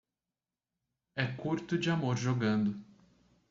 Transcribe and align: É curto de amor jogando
É 1.15 1.27
curto 1.27 1.77
de 1.77 1.91
amor 1.91 2.17
jogando 2.17 2.83